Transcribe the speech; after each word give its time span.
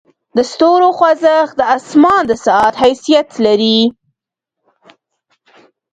د 0.35 0.37
ستورو 0.51 0.87
خوځښت 0.97 1.53
د 1.59 1.61
اسمان 1.75 2.21
د 2.29 2.31
ساعت 2.45 2.73
حیثیت 2.83 3.27
لري. 3.45 3.79